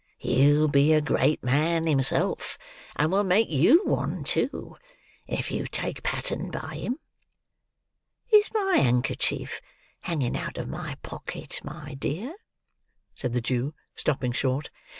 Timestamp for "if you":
5.27-5.67